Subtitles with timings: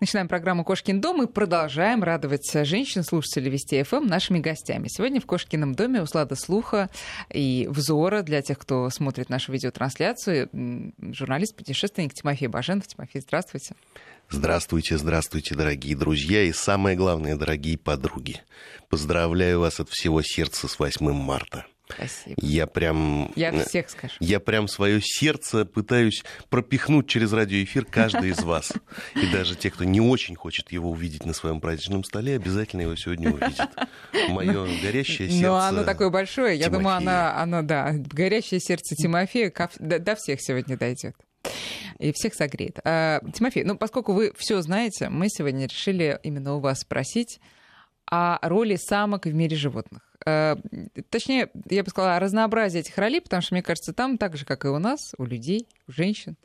[0.00, 4.88] Начинаем программу «Кошкин дом» и продолжаем радовать женщин, слушателей Вести ФМ, нашими гостями.
[4.88, 6.90] Сегодня в Кошкином доме услада слуха
[7.32, 10.50] и взора для тех, кто смотрит нашу видеотрансляцию,
[10.98, 12.86] журналист-путешественник Тимофей Баженов.
[12.88, 13.74] Тимофей, здравствуйте.
[14.28, 18.40] Здравствуйте, здравствуйте, дорогие друзья и самое главное, дорогие подруги.
[18.88, 21.66] Поздравляю вас от всего сердца с 8 марта.
[21.94, 22.36] Спасибо.
[22.38, 23.30] Я прям...
[23.36, 24.14] Я всех скажу.
[24.20, 28.72] Я прям свое сердце пытаюсь пропихнуть через радиоэфир каждый из вас.
[29.14, 32.96] И даже те, кто не очень хочет его увидеть на своем праздничном столе, обязательно его
[32.96, 33.68] сегодня увидит.
[34.28, 36.58] Мое горящее сердце Но оно такое большое.
[36.58, 41.14] Я думаю, оно, оно, да, горящее сердце Тимофея до всех сегодня дойдет.
[41.98, 42.78] И всех согреет.
[42.84, 47.40] А, Тимофей, ну, поскольку вы все знаете, мы сегодня решили именно у вас спросить
[48.06, 50.02] о роли самок в мире животных.
[50.26, 50.56] Э,
[51.10, 54.44] Точнее, я бы сказала, о разнообразии этих ролей, потому что, мне кажется, там так же,
[54.44, 56.36] как и у нас, у людей, у женщин,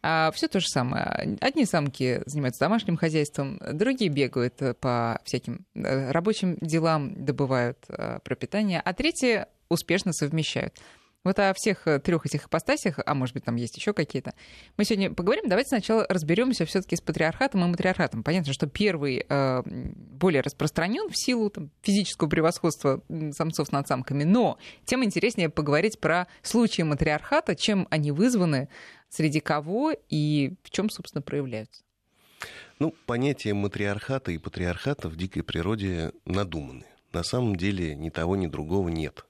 [0.00, 1.38] все то же самое.
[1.40, 7.78] Одни самки занимаются домашним хозяйством, другие бегают э, по всяким э, рабочим делам, добывают
[8.24, 10.74] пропитание, а третьи успешно совмещают.
[11.24, 14.34] Вот о всех э, трех этих ипостасях, а может быть, там есть еще какие-то,
[14.76, 15.48] мы сегодня поговорим.
[15.48, 18.24] Давайте сначала разберемся все-таки с патриархатом и матриархатом.
[18.24, 24.58] Понятно, что первый э, более распространен в силу там, физического превосходства самцов над самками, но
[24.84, 28.68] тем интереснее поговорить про случаи матриархата, чем они вызваны,
[29.08, 31.82] среди кого и в чем, собственно, проявляются.
[32.80, 36.84] Ну, понятия матриархата и патриархата в дикой природе надуманы.
[37.12, 39.24] На самом деле ни того, ни другого нет.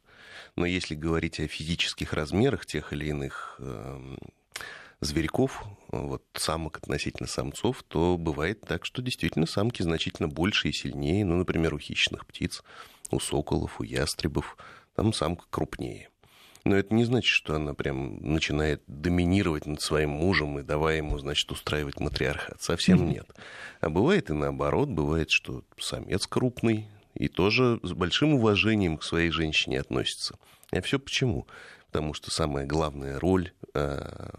[0.57, 4.19] Но если говорить о физических размерах тех или иных эм,
[5.01, 11.25] зверьков, вот самок относительно самцов, то бывает так, что действительно самки значительно больше и сильнее.
[11.25, 12.63] Ну, например, у хищных птиц,
[13.11, 14.57] у соколов, у ястребов,
[14.95, 16.09] там самка крупнее.
[16.65, 21.19] Но это не значит, что она прям начинает доминировать над своим мужем и давая ему,
[21.19, 22.63] значит, устраивать матриархат.
[22.63, 23.27] Совсем нет.
[23.81, 29.31] А бывает и наоборот, бывает, что самец крупный и тоже с большим уважением к своей
[29.31, 30.37] женщине относится.
[30.71, 31.47] А все почему?
[31.91, 34.31] Потому что самая главная роль, э,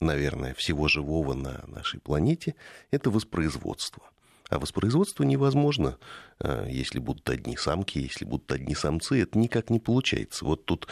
[0.00, 2.54] наверное, всего живого на нашей планете–
[2.90, 4.02] это воспроизводство.
[4.48, 5.98] А воспроизводство невозможно,
[6.38, 9.20] э, если будут одни самки, если будут одни самцы.
[9.20, 10.44] Это никак не получается.
[10.44, 10.86] Вот тут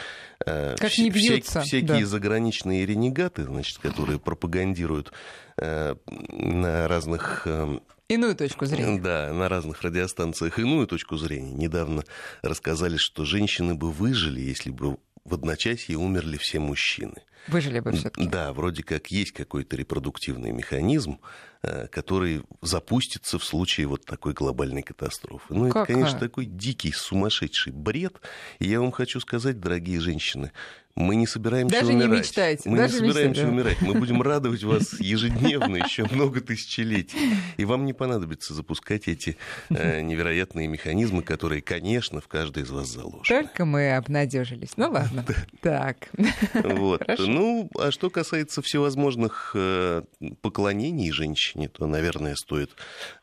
[0.45, 2.07] э, Как вся- не вся- бьются, всякие да.
[2.07, 5.13] заграничные ренегаты, значит, которые пропагандируют
[5.57, 7.79] на разных э,
[8.09, 9.01] Иную точку зрения.
[9.01, 11.53] да, на разных радиостанциях иную точку зрения.
[11.53, 12.05] Недавно
[12.43, 17.23] рассказали, что женщины бы выжили, если бы в одночасье умерли все мужчины.
[17.49, 18.27] Выжили бы все-таки.
[18.27, 21.19] Да, вроде как есть какой-то репродуктивный механизм,
[21.63, 25.53] э, который запустится в случае вот такой глобальной катастрофы.
[25.53, 28.21] Ну, это, конечно, такой дикий, сумасшедший бред.
[28.61, 30.53] И я вам хочу сказать, дорогие женщины,
[30.97, 32.21] мы не собираемся Даже не умирать.
[32.21, 33.53] мечтайте, Мы даже не собираемся мечтайте.
[33.53, 33.83] умирать.
[33.83, 37.19] Мы будем радовать вас ежедневно еще много тысячелетий.
[37.57, 39.37] И вам не понадобится запускать эти
[39.71, 43.25] э, невероятные механизмы, которые, конечно, в каждой из вас заложены.
[43.43, 44.77] Только мы обнадежились.
[44.77, 45.25] Ну ладно.
[45.61, 46.09] Так.
[46.55, 47.03] Вот.
[47.35, 50.03] Ну, а что касается всевозможных э,
[50.43, 52.71] поклонений женщине, то, наверное, стоит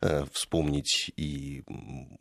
[0.02, 1.64] э, вспомнить и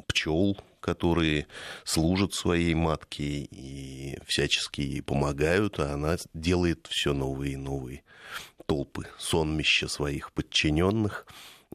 [0.06, 1.46] пчел, которые
[1.84, 8.02] служат своей матке и всячески ей помогают, а она делает все новые и новые
[8.66, 11.26] толпы, сонмища своих подчиненных.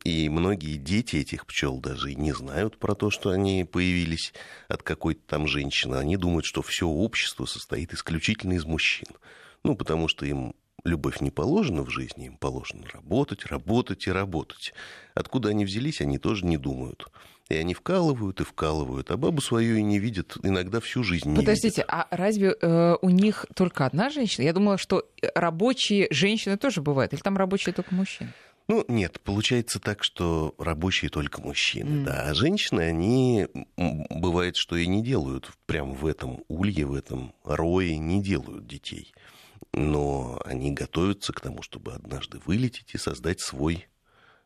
[0.03, 4.33] И многие дети этих пчел даже не знают про то, что они появились
[4.67, 5.95] от какой-то там женщины.
[5.95, 9.07] Они думают, что все общество состоит исключительно из мужчин.
[9.63, 10.53] Ну, потому что им
[10.85, 14.73] любовь не положена в жизни, им положено работать, работать и работать.
[15.15, 17.07] Откуда они взялись, они тоже не думают.
[17.49, 21.29] И они вкалывают и вкалывают, а бабу свою и не видят иногда всю жизнь.
[21.29, 21.85] Не Подождите, видят.
[21.89, 24.45] а разве э, у них только одна женщина?
[24.45, 27.13] Я думала, что э, рабочие женщины тоже бывают.
[27.13, 28.33] Или там рабочие только мужчины?
[28.67, 32.03] Ну, нет, получается так, что рабочие только мужчины, М.
[32.05, 32.23] да.
[32.29, 33.47] А женщины, они,
[34.09, 39.13] бывает, что и не делают прям в этом улье, в этом рое, не делают детей.
[39.71, 43.87] Но они готовятся к тому, чтобы однажды вылететь и создать свой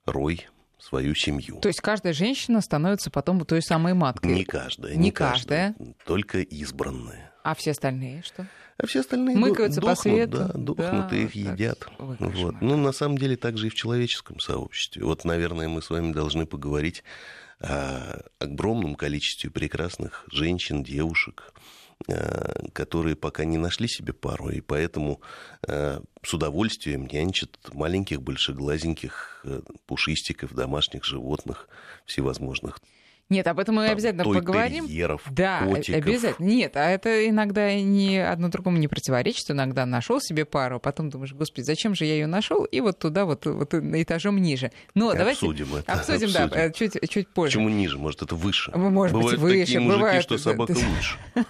[0.05, 0.47] рой,
[0.79, 1.59] свою семью.
[1.59, 4.33] То есть каждая женщина становится потом той самой маткой.
[4.33, 4.95] Не каждая.
[4.95, 5.75] Не каждая.
[6.05, 7.31] Только избранная.
[7.43, 8.47] А все остальные что?
[8.77, 10.37] А все остальные Мыкаются по дохнут, свету.
[10.37, 11.87] да, дохнут Да, и их едят.
[11.99, 12.61] Ой, Вот.
[12.61, 15.03] Ну, на самом деле, также и в человеческом сообществе.
[15.03, 17.03] Вот, наверное, мы с вами должны поговорить
[17.59, 21.53] о огромном количестве прекрасных женщин, девушек,
[22.73, 25.21] которые пока не нашли себе пару, и поэтому
[25.67, 31.67] э, с удовольствием нянчат маленьких, большеглазеньких э, пушистиков, домашних животных
[32.05, 32.79] всевозможных
[33.29, 34.87] Нет, об этом мы Там обязательно поговорим.
[34.87, 36.07] терьеров, Да, э, котиков.
[36.07, 36.45] обязательно.
[36.47, 39.51] Нет, а это иногда не одно другому не противоречит.
[39.51, 42.63] Иногда нашел себе пару, а потом думаешь, господи, зачем же я ее нашел?
[42.63, 44.71] И вот туда, вот, вот этажом ниже.
[44.95, 45.93] Но давайте Обсудим это.
[45.93, 47.57] обсудим, да, э, чуть, чуть позже.
[47.57, 47.99] Почему ниже?
[47.99, 48.71] Может, это выше?
[48.71, 50.79] Может быть, Бывают выше, такие мужики, бывает, что да, собака да.
[50.79, 51.17] лучше.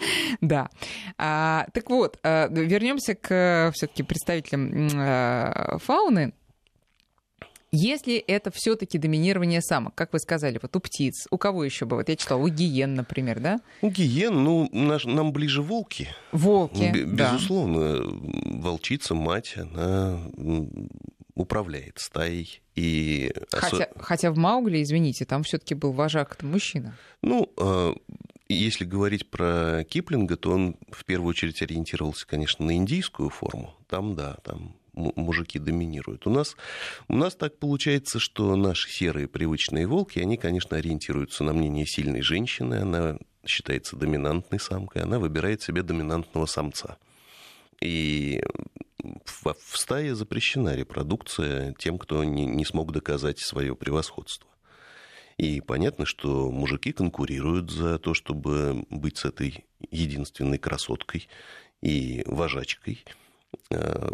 [0.40, 0.68] Да.
[1.16, 6.32] А, так вот, а, вернемся к все-таки представителям а, фауны.
[7.70, 12.08] Если это все-таки доминирование самок, как вы сказали, вот у птиц, у кого еще бывает?
[12.08, 13.60] Я читала, у гиен, например, да?
[13.82, 16.08] У гиен, ну, наш- нам ближе волки.
[16.32, 17.34] Волки, Бе- да.
[17.34, 18.04] Безусловно,
[18.62, 20.18] волчица, мать, она
[21.34, 22.62] управляет стаей.
[22.74, 26.96] И Хотя, хотя в Маугли, извините, там все-таки был вожак, это мужчина.
[27.22, 27.92] Ну, э,
[28.54, 33.74] если говорить про Киплинга, то он в первую очередь ориентировался, конечно, на индийскую форму.
[33.88, 36.26] Там, да, там му- мужики доминируют.
[36.26, 36.56] У нас,
[37.08, 42.22] у нас так получается, что наши серые привычные волки, они, конечно, ориентируются на мнение сильной
[42.22, 42.76] женщины.
[42.76, 46.98] Она считается доминантной самкой, она выбирает себе доминантного самца.
[47.80, 48.42] И
[49.24, 54.50] в, в стае запрещена репродукция тем, кто не, не смог доказать свое превосходство.
[55.38, 61.28] И понятно, что мужики конкурируют за то, чтобы быть с этой единственной красоткой
[61.80, 63.04] и вожачкой.
[63.70, 64.10] Э,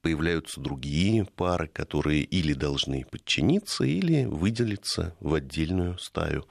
[0.00, 6.46] Появляются другие пары, которые или должны подчиниться, или выделиться в отдельную стаю.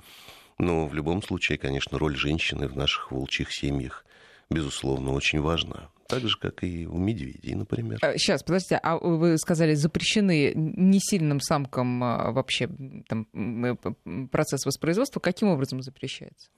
[0.60, 4.06] Но в любом случае, конечно, роль женщины в наших волчьих семьях,
[4.54, 5.90] безусловно, очень важна.
[6.08, 7.98] Так же, как и у медведей, например.
[8.18, 12.70] Сейчас, подождите, а вы сказали, запрещены несильным самкам а, вообще
[13.08, 13.76] там, э,
[14.32, 15.20] процесс воспроизводства.
[15.20, 16.50] Каким образом запрещается?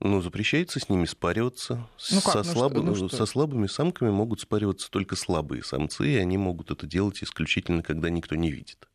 [0.00, 1.86] Ну, запрещается с ними спариваться.
[2.10, 2.32] Ну как?
[2.32, 3.08] со, Ну слабо- ну что?
[3.14, 8.08] со слабыми самками могут спариваться только слабые самцы, и они могут это делать исключительно, когда
[8.08, 8.88] никто не видит.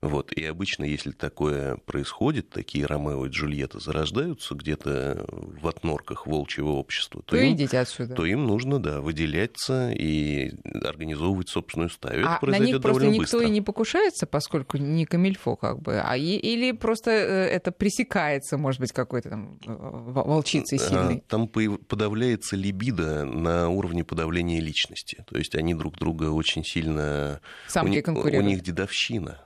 [0.00, 0.32] Вот.
[0.32, 7.22] И обычно, если такое происходит, такие Ромео и Джульетта зарождаются где-то в отнорках волчьего общества,
[7.24, 8.14] то, То им, идите отсюда.
[8.14, 10.52] то им нужно, да, выделяться и
[10.84, 12.20] организовывать собственную стаю.
[12.20, 13.40] Это А на произойдет них просто никто быстро.
[13.40, 18.56] и не покушается, поскольку не камильфо как бы, а и- или просто э, это пресекается,
[18.58, 21.22] может быть, какой-то там э, во- волчицей А, сильной.
[21.28, 25.24] Там подавляется либидо на уровне подавления личности.
[25.28, 27.40] То есть они друг друга очень сильно...
[27.66, 29.40] Самки у, ни- у них дедовщина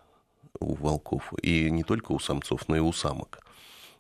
[0.61, 1.33] у волков.
[1.43, 3.41] И не только у самцов, но и у самок.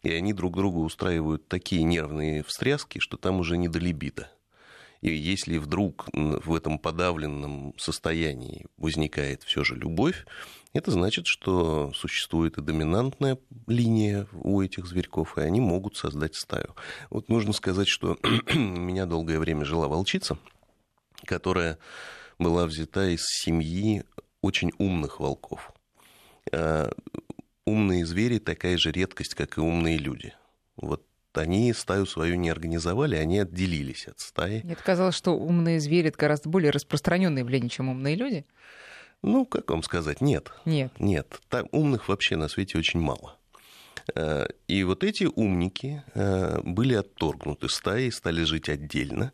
[0.02, 4.30] И они друг другу устраивают такие нервные встряски, что там уже не до либидо.
[5.00, 10.24] И если вдруг в этом подавленном состоянии возникает все же любовь,
[10.72, 16.76] это значит, что существует и доминантная линия у этих зверьков, и они могут создать стаю.
[17.10, 18.16] Вот нужно сказать, что
[18.54, 20.38] у меня долгое время жила волчица,
[21.24, 21.78] которая
[22.38, 24.04] была взята из семьи
[24.40, 25.72] очень умных волков.
[26.50, 26.90] А,
[27.64, 30.34] Умные звери такая же редкость, как и умные люди.
[30.76, 34.62] Вот они стаю свою не организовали, они отделились от стаи.
[34.64, 38.44] Мне казалось, что умные звери это гораздо более распространенное явление, чем умные люди.
[39.22, 40.52] Ну, как вам сказать, нет.
[40.64, 40.92] Нет.
[40.98, 43.38] Нет, там умных вообще на свете очень мало.
[44.16, 49.32] Э, И вот эти умники э, были отторгнуты стаей, стали жить отдельно.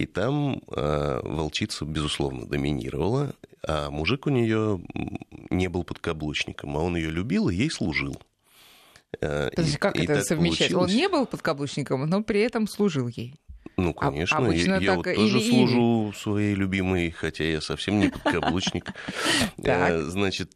[0.00, 3.34] И там э, волчица, безусловно, доминировала,
[3.68, 4.80] а мужик у нее
[5.50, 8.16] не был подкаблучником, а он ее любил и ей служил.
[9.20, 10.72] Э, Подожди, как и это совмещать?
[10.72, 13.34] Он получилось- не был подкаблучником, но при этом служил ей.
[13.76, 15.50] Ну, А- конечно, обычно я, я вот тоже или.
[15.50, 18.86] служу своей любимой, хотя я совсем не подкаблучник.
[19.62, 20.50] Э, Значит,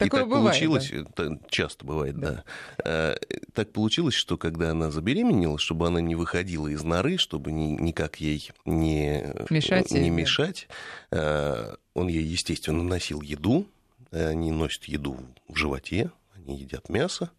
[0.00, 2.44] э, э, и Такое так бывает, получилось, это часто бывает, да.
[2.84, 3.16] Э,
[3.54, 8.16] Так получилось, что когда она забеременела, чтобы она не выходила из норы, чтобы ни- никак
[8.20, 10.16] ей не Мешать ей, не да.
[10.16, 10.68] мешать,
[11.10, 13.66] э, он ей, естественно, носил еду,
[14.10, 17.30] они носят еду в животе, они едят мясо,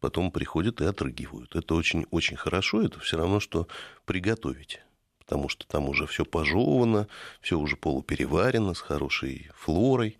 [0.00, 1.56] потом приходят и отрыгивают.
[1.56, 3.66] Это очень-очень хорошо, это все равно, что
[4.04, 4.80] приготовить.
[5.20, 7.06] Потому что там уже все пожевано,
[7.42, 10.16] все уже полупереварено, с хорошей флорой.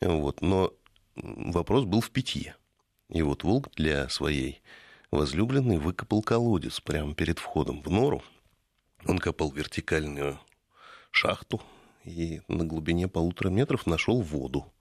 [0.00, 0.40] Вот.
[0.42, 0.72] Но
[1.16, 2.56] вопрос был в питье.
[3.08, 4.62] И вот волк для своей
[5.10, 8.22] возлюбленной выкопал колодец прямо перед входом в нору.
[9.06, 10.38] Он копал вертикальную
[11.10, 11.62] шахту
[12.04, 14.72] и на глубине полутора метров нашел воду.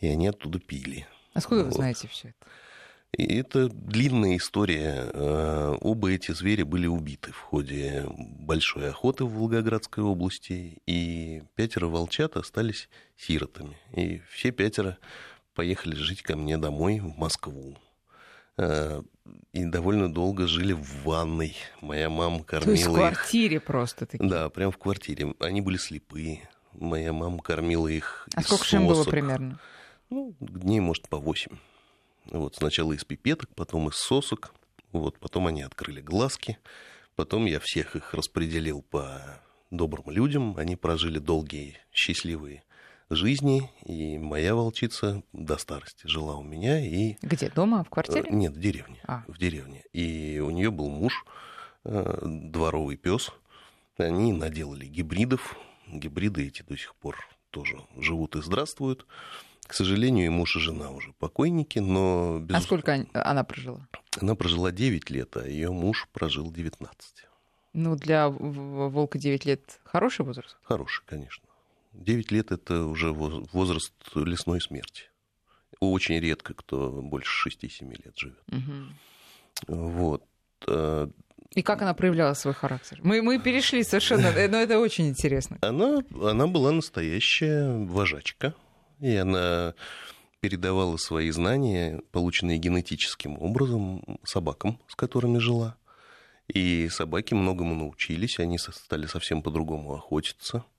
[0.00, 1.06] И они оттуда пили.
[1.34, 1.74] Откуда вы Вот.
[1.74, 2.46] знаете все это?
[3.16, 5.10] И это длинная история.
[5.12, 11.86] Э, Оба эти звери были убиты в ходе большой охоты в Волгоградской области, и пятеро
[11.86, 13.78] волчат остались сиротами.
[13.94, 14.98] И все пятеро
[15.58, 17.76] поехали жить ко мне домой в Москву.
[18.58, 19.02] Э,
[19.52, 21.56] И довольно долго жили в ванной.
[21.80, 23.14] Моя мама То есть в кормила их.
[23.16, 24.24] квартире просто таки.
[24.24, 25.34] Да, прям в квартире.
[25.40, 26.48] Они были слепые.
[26.74, 29.58] Моя мама кормила их А сколько же им было примерно?
[30.10, 31.56] Ну, дней, может, по восемь.
[32.26, 34.54] Вот сначала из пипеток, потом из сосок.
[34.92, 36.56] Вот, потом они открыли глазки.
[37.16, 40.56] Потом я всех их распределил по добрым людям.
[40.56, 42.62] Они прожили долгие, счастливые
[43.10, 46.84] жизни, и моя волчица до старости жила у меня.
[46.84, 47.16] И...
[47.22, 48.24] Где, дома, в квартире?
[48.28, 49.00] Э, нет, в деревне.
[49.04, 49.24] А.
[49.26, 49.84] В деревне.
[49.92, 51.24] И у нее был муж,
[51.84, 53.32] э, дворовый пес.
[53.96, 55.56] Они наделали гибридов.
[55.86, 57.16] Гибриды эти до сих пор
[57.50, 59.06] тоже живут и здравствуют.
[59.66, 62.38] К сожалению, и муж и жена уже покойники, но...
[62.40, 63.86] Безусловно, а сколько она прожила?
[64.20, 67.24] Она прожила 9 лет, а ее муж прожил 19.
[67.74, 70.56] Ну, для волка 9 лет хороший возраст?
[70.62, 71.47] Хороший, конечно.
[71.92, 75.04] 9 лет это уже возраст лесной смерти.
[75.80, 78.42] Очень редко кто больше 6-7 лет живет.
[78.48, 79.76] Угу.
[79.76, 80.24] Вот.
[80.66, 81.08] Э,
[81.54, 83.00] И как она проявляла свой характер?
[83.02, 85.58] Мы, мы перешли совершенно, но это очень интересно.
[85.62, 88.54] Она, она была настоящая вожачка,
[89.00, 89.74] и она
[90.40, 95.76] передавала свои знания, полученные генетическим образом, собакам, с которыми жила.
[96.46, 100.64] И собаки многому научились, они стали совсем по-другому охотиться–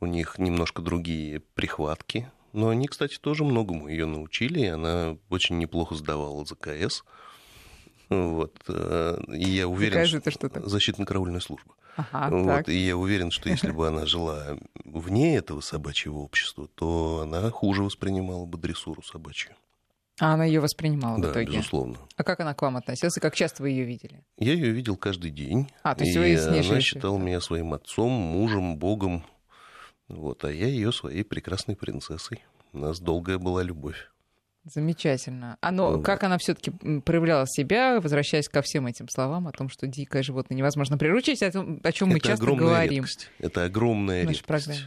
[0.00, 2.30] у них немножко другие прихватки.
[2.52, 7.02] Но они, кстати, тоже многому ее научили, и она очень неплохо сдавала ЗКС.
[8.10, 8.54] Вот.
[8.68, 10.30] Э, и я уверен, что...
[10.30, 11.74] что защитно-караульная служба.
[11.96, 12.46] Ага, вот.
[12.46, 12.68] так.
[12.68, 17.82] И я уверен, что если бы она жила вне этого собачьего общества, то она хуже
[17.82, 19.54] воспринимала бы дрессуру собачью.
[20.20, 21.56] А она ее воспринимала да, в итоге?
[21.56, 21.96] безусловно.
[22.16, 24.22] А как она к вам относилась и как часто вы ее видели?
[24.38, 25.68] Я ее видел каждый день.
[25.82, 29.24] А, то есть вы с ней она считала меня своим отцом, мужем, богом.
[30.08, 32.44] Вот, а я ее своей прекрасной принцессой.
[32.72, 34.10] У нас долгая была любовь.
[34.64, 35.58] Замечательно.
[35.60, 36.04] А но вот.
[36.04, 40.56] как она все-таки проявляла себя, возвращаясь ко всем этим словам о том, что дикое животное
[40.56, 43.02] невозможно приручить, о, том, о чем мы часто говорим.
[43.02, 43.28] Редкость.
[43.38, 44.44] Это огромная редкость.
[44.44, 44.80] Программе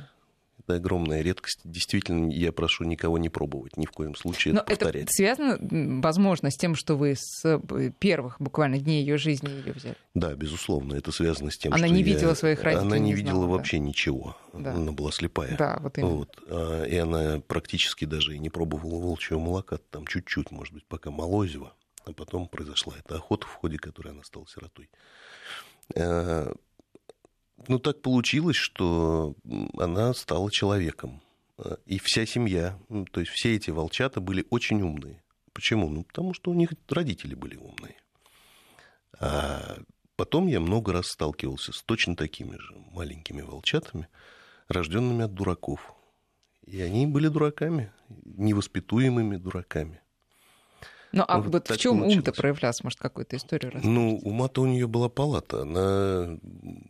[0.66, 1.60] это огромная редкость.
[1.64, 5.04] Действительно, я прошу никого не пробовать, ни в коем случае Но это повторять.
[5.04, 5.58] это связано,
[6.02, 9.96] возможно, с тем, что вы с э, первых буквально дней ее жизни ее взяли?
[10.14, 12.88] Да, безусловно, это связано с тем, она что не видела своих родителей.
[12.88, 13.84] Она не, не видела знала, вообще да.
[13.84, 14.38] ничего.
[14.54, 14.74] Да.
[14.74, 15.56] Она была слепая.
[15.58, 16.14] Да, вот именно.
[16.14, 16.44] Вот.
[16.48, 21.12] А, и она практически даже и не пробовала волчьего молока, там чуть-чуть, может быть, пока
[21.12, 21.74] молозиво.
[22.06, 24.90] А потом произошла эта охота, в ходе которой она стала сиротой.
[27.68, 29.36] Ну, так получилось, что
[29.78, 31.22] она стала человеком.
[31.58, 32.78] Э, и вся семья,
[33.12, 35.24] то есть все эти волчата были очень умные.
[35.54, 35.90] Почему?
[35.90, 37.96] Ну, потому что у них родители были умные.
[39.20, 39.78] А
[40.18, 44.10] потом я много раз сталкивался с точно такими же маленькими волчатами,
[44.68, 45.94] рожденными от дураков.
[46.66, 47.92] И они были дураками,
[48.26, 50.02] невоспитуемыми дураками.
[51.16, 52.84] Ну, а вот, вот в чем ум-то проявлялся?
[52.84, 53.90] Может, какую-то историю рассказать?
[53.90, 55.62] Ну, ума-то у нее была палата.
[55.62, 56.38] Она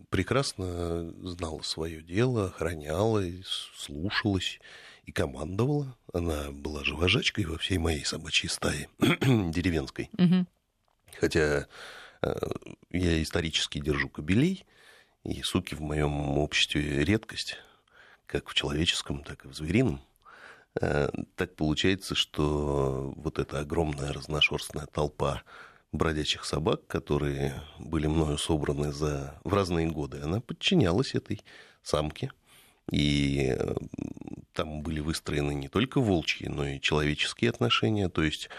[0.10, 3.24] прекрасно знала свое дело, охраняла,
[3.78, 4.60] слушалась
[5.06, 5.96] и командовала.
[6.12, 10.10] Она была же вожачкой во всей моей собачьей стае деревенской.
[10.18, 10.48] Угу.
[11.20, 11.68] Хотя
[12.24, 12.36] э,
[12.90, 14.66] я исторически держу кобелей,
[15.24, 17.58] и суки в моем обществе редкость,
[18.26, 20.02] как в человеческом, так и в зверином.
[20.82, 25.44] Э, так получается, что вот эта огромная разношерстная толпа
[25.92, 29.40] бродячих собак, которые были мною собраны за...
[29.44, 31.42] в разные годы, она подчинялась этой
[31.82, 32.32] самке.
[32.92, 33.76] И э,
[34.54, 38.10] там были выстроены не только волчьи, но и человеческие отношения.
[38.10, 38.50] То есть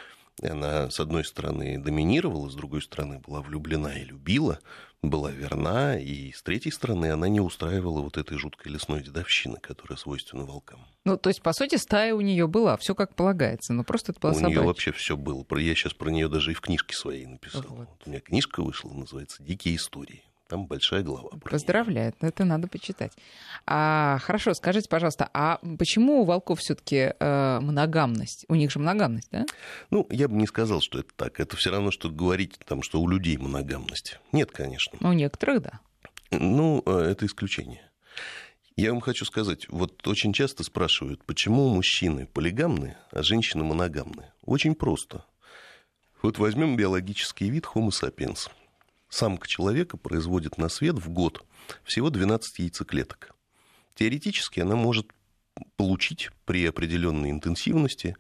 [0.43, 4.59] она, с одной стороны, доминировала, с другой стороны, была влюблена и любила,
[5.03, 9.97] была верна, и с третьей стороны, она не устраивала вот этой жуткой лесной дедовщины, которая
[9.97, 10.87] свойственна волкам.
[11.05, 14.21] Ну, то есть, по сути, стая у нее была, все как полагается, но просто это
[14.21, 15.45] была У нее вообще все было.
[15.57, 17.63] Я сейчас про нее даже и в книжке своей написал.
[17.69, 17.89] Вот.
[17.89, 20.23] Вот у меня книжка вышла, называется «Дикие истории».
[20.49, 21.31] Там большая глава.
[21.43, 23.13] Поздравляю, это надо почитать.
[23.67, 28.45] А, хорошо, скажите, пожалуйста, а почему у волков все-таки э, моногамность?
[28.49, 29.45] У них же моногамность, да?
[29.91, 31.41] Ну, я бы не сказал, что это так.
[31.41, 34.21] Это все равно, что говорить, там, что у людей моногамность.
[34.31, 34.97] Нет, конечно.
[35.01, 35.81] У некоторых, да.
[36.31, 37.91] Ну, э, это исключение.
[38.77, 44.33] Я вам хочу сказать, вот очень часто спрашивают, почему мужчины полигамны, а женщины моногамны.
[44.45, 45.25] Очень просто.
[46.23, 48.49] Вот возьмем биологический вид Homo sapiens–
[49.09, 51.45] самка человека производит на свет в год
[51.85, 53.35] всего 12 яйцеклеток.
[53.95, 55.07] Теоретически она может
[55.77, 58.17] получить при определенной интенсивности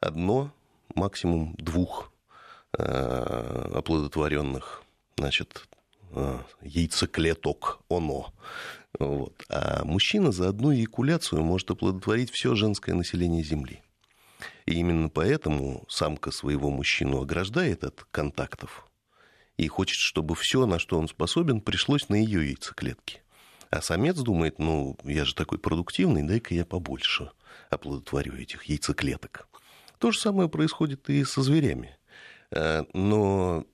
[0.00, 0.52] одно,
[0.94, 2.12] максимум двух
[2.76, 4.82] э, оплодотворенных
[5.16, 5.66] значит,
[6.12, 8.32] э, яйцеклеток ОНО.
[8.98, 9.44] Вот.
[9.48, 13.82] А мужчина за одну эякуляцию может оплодотворить все женское население Земли.
[14.66, 18.86] И именно поэтому самка своего мужчину ограждает от контактов
[19.56, 23.22] и хочет, чтобы все, на что он способен, пришлось на ее яйцеклетки.
[23.70, 27.30] А самец думает, ну, я же такой продуктивный, дай-ка я побольше
[27.70, 29.48] оплодотворю этих яйцеклеток.
[29.98, 31.96] То же самое происходит и со зверями.
[32.50, 33.64] Э, но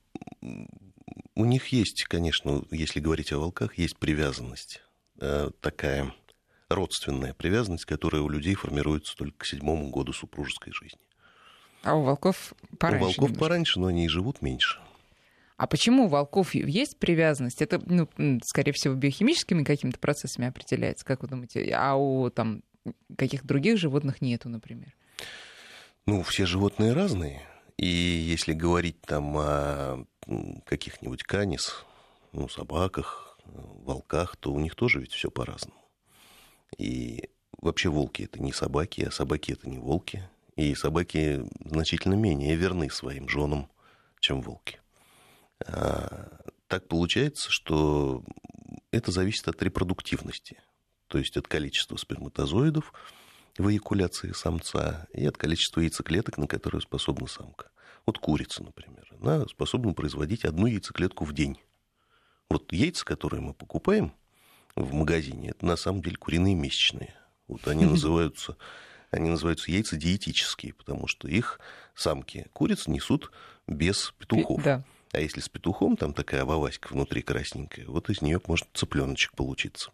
[1.34, 4.82] у них есть, конечно, если говорить о волках, есть привязанность
[5.20, 6.14] э, такая
[6.68, 11.00] родственная привязанность, которая у людей формируется только к седьмому году супружеской жизни.
[11.82, 13.02] А у волков пораньше?
[13.02, 13.40] У волков немножко.
[13.40, 14.80] пораньше, но они и живут меньше.
[15.60, 17.60] А почему у волков есть привязанность?
[17.60, 18.08] Это, ну,
[18.46, 21.70] скорее всего, биохимическими какими-то процессами определяется, как вы думаете?
[21.76, 22.62] А у там,
[23.18, 24.96] каких других животных нету, например?
[26.06, 27.42] Ну, все животные разные.
[27.76, 30.06] И если говорить там о
[30.64, 31.84] каких-нибудь канис,
[32.32, 35.76] ну, собаках, волках, то у них тоже ведь все по-разному.
[36.78, 37.28] И
[37.60, 40.26] вообще волки это не собаки, а собаки это не волки.
[40.56, 43.68] И собаки значительно менее верны своим женам,
[44.20, 44.80] чем волки.
[45.66, 48.22] А, так получается, что
[48.90, 50.58] это зависит от репродуктивности,
[51.08, 52.92] то есть от количества сперматозоидов
[53.58, 57.70] в эякуляции самца и от количества яйцеклеток, на которые способна самка.
[58.06, 61.60] Вот курица, например, она способна производить одну яйцеклетку в день.
[62.48, 64.12] Вот яйца, которые мы покупаем
[64.74, 67.14] в магазине, это на самом деле куриные месячные.
[67.48, 68.56] Вот они называются,
[69.10, 71.60] они называются яйца диетические, потому что их
[71.94, 73.32] самки куриц несут
[73.66, 74.62] без петухов.
[74.62, 74.84] Да.
[75.12, 79.90] А если с петухом, там такая ваваська внутри красненькая, вот из нее может цыпленочек получиться.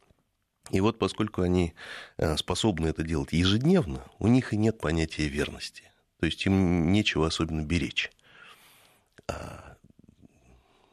[0.70, 1.74] И вот поскольку они
[2.18, 5.84] э, способны это делать ежедневно, у них и нет понятия верности.
[6.18, 8.10] То есть им нечего особенно беречь.
[9.28, 9.76] А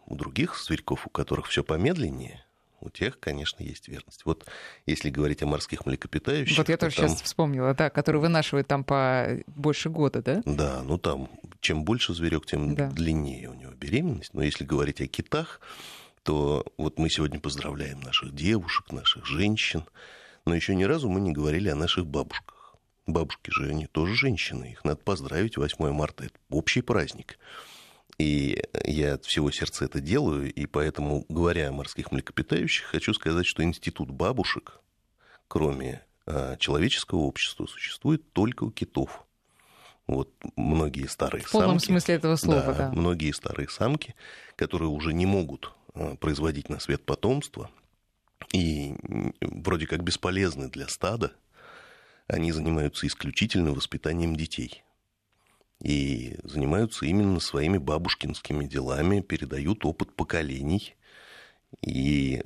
[0.06, 2.46] у других зверьков, у которых все помедленнее,
[2.84, 4.26] у тех, конечно, есть верность.
[4.26, 4.46] Вот
[4.86, 6.58] если говорить о морских млекопитающих...
[6.58, 7.10] Вот я тоже там...
[7.10, 10.42] сейчас вспомнила, да, которые вынашивают там по больше года, да?
[10.46, 12.90] Да, ну там чем больше зверек, тем да.
[12.90, 14.34] длиннее у него беременность.
[14.34, 15.62] Но если говорить о китах,
[16.24, 19.84] то вот мы сегодня поздравляем наших девушек, наших женщин,
[20.46, 22.76] но еще ни разу мы не говорили о наших бабушках.
[23.06, 27.38] Бабушки же они тоже женщины, их надо поздравить 8 марта, это общий праздник.
[28.18, 33.46] И я от всего сердца это делаю, и поэтому, говоря о морских млекопитающих, хочу сказать,
[33.46, 34.80] что институт бабушек,
[35.48, 39.26] кроме а, человеческого общества, существует только у китов.
[40.06, 42.92] Вот многие старые В полном самки, смысле этого слова, да, да.
[42.92, 44.16] Многие старые самки,
[44.56, 47.72] которые уже не могут а, производить на свет потомство,
[48.52, 48.94] и
[49.42, 51.32] вроде как бесполезны для стада,
[52.28, 54.84] они занимаются исключительно воспитанием детей
[55.82, 60.96] и занимаются именно своими бабушкинскими делами, передают опыт поколений.
[61.82, 62.42] И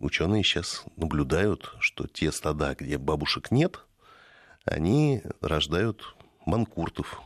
[0.00, 3.84] ученые сейчас наблюдают, что те стада, где бабушек нет,
[4.64, 7.22] они рождают манкуртов,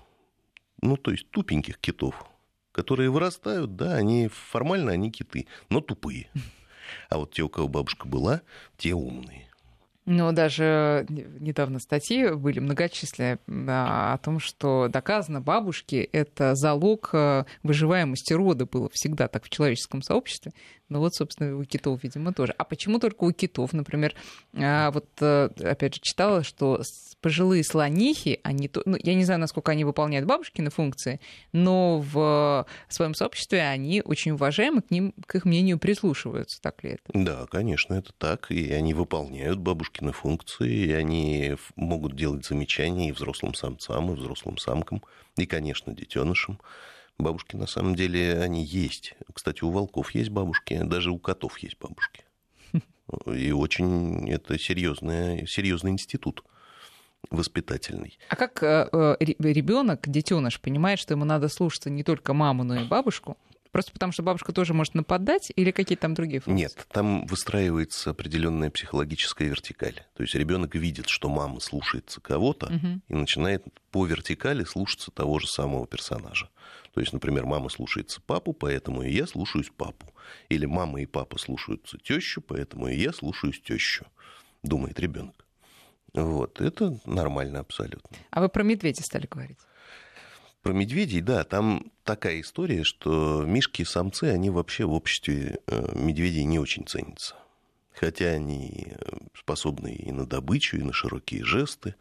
[0.81, 2.27] ну, то есть тупеньких китов,
[2.73, 6.29] которые вырастают, да, они формально они киты, но тупые.
[7.09, 8.43] А вот те, у кого бабушка была,
[8.77, 9.52] те умные.
[10.05, 18.33] Но даже недавно статьи были многочисленные о том, что доказано бабушки— это залог э, выживаемости
[18.33, 20.53] рода было всегда так в человеческом сообществе.
[20.93, 22.55] Ну вот, собственно, у китов, видимо, тоже.
[22.59, 23.73] А почему только у китов?
[23.73, 24.15] Например,
[24.55, 26.83] а, вот э, опять же читала, что
[27.23, 31.19] пожилые слонихи, они, ну, я не знаю, насколько они выполняют бабушкины функции,
[31.53, 36.91] но в своем сообществе они очень уважаемы, к ним, к их мнению прислушиваются, так ли
[36.91, 37.03] это?
[37.15, 43.13] Да, конечно, это так, и они выполняют бабушкины функции, и они могут делать замечания и
[43.13, 45.03] взрослым самцам, и взрослым самкам,
[45.39, 46.61] и, конечно, детенышам.
[47.19, 49.15] Бабушки на самом деле они есть.
[49.33, 52.25] Кстати, у волков есть бабушки, даже у котов есть бабушки.
[53.27, 56.45] И очень это серьезный, серьезный институт
[57.31, 58.19] воспитательный.
[58.29, 62.81] А как э, э ребенок, детеныш, понимает, что ему надо слушаться не только маму, но
[62.81, 63.37] и бабушку?
[63.73, 66.65] Просто потому, что бабушка тоже может нападать или какие-то там другие функции?
[66.65, 70.05] Нет, там выстраивается определенная психологическая вертикаль.
[70.15, 73.01] То есть ребенок видит, что мама слушается кого-то угу.
[73.09, 76.51] и начинает по вертикали слушаться того же самого персонажа.
[76.93, 80.13] То есть, например, мама слушается папу, поэтому и я слушаюсь папу.
[80.49, 84.07] Или мама и папа слушаются тещу, поэтому и я слушаюсь тещу,
[84.63, 85.47] думает ребенок.
[86.13, 88.17] Вот, это нормально абсолютно.
[88.31, 89.59] А вы про медведя стали говорить?
[90.61, 96.59] Про медведей, да, там такая история, что мишки-самцы, они вообще в обществе э, медведей не
[96.59, 97.35] очень ценятся.
[97.95, 101.95] Хотя они э, способны и на добычу, и на широкие жесты,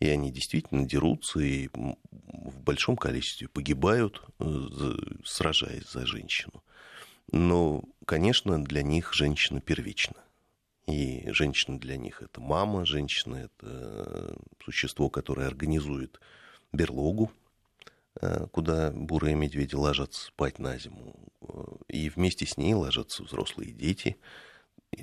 [0.00, 4.66] и они действительно дерутся и в большом количестве погибают, э,
[5.24, 6.62] сражаясь за женщину.
[7.32, 10.22] Но, конечно, для них женщина первична.
[10.86, 16.20] И женщина для них это мама, женщина это существо, которое организует
[16.72, 17.32] берлогу,
[18.20, 21.14] Э, куда бурые медведи ложатся спать на зиму.
[21.42, 24.16] Э, и вместе с ней ложатся взрослые дети,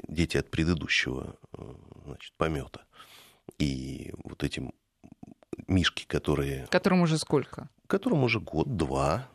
[0.08, 1.76] дети от предыдущего э,
[2.06, 2.86] значит, помета.
[3.60, 4.74] И вот этим
[5.74, 6.68] мишки, которые...
[6.68, 7.70] Которым уже сколько?
[7.88, 9.28] Которым уже год-два.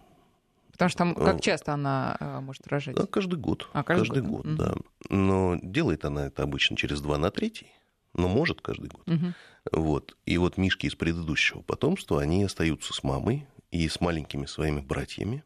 [0.73, 2.95] Потому что там как часто она может рожать?
[2.95, 3.69] Да, каждый год.
[3.73, 4.75] А, каждый, каждый год, год да.
[5.11, 7.73] Но делает она это обычно через два на третий
[8.15, 9.09] но может каждый год.
[9.09, 9.35] Угу.
[9.73, 10.17] Вот.
[10.27, 15.45] И вот мишки из предыдущего потомства, они остаются с мамой и с маленькими своими братьями,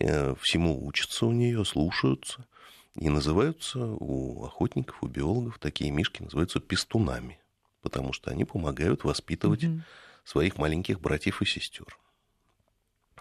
[0.00, 2.46] э, всему учатся у нее, слушаются,
[2.94, 7.38] и называются у охотников, у биологов такие мишки называются пестунами,
[7.82, 9.80] потому что они помогают воспитывать угу.
[10.28, 11.98] Своих маленьких братьев и сестер.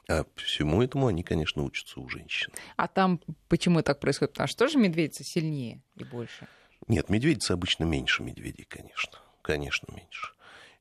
[0.09, 2.51] А всему этому они, конечно, учатся у женщин.
[2.75, 4.33] А там почему так происходит?
[4.33, 6.47] Потому что тоже медведица сильнее и больше?
[6.87, 9.19] Нет, медведицы обычно меньше медведей, конечно.
[9.41, 10.33] Конечно, меньше.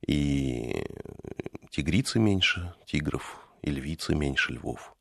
[0.07, 0.85] И
[1.71, 4.95] тигрицы меньше тигров, и львицы меньше львов.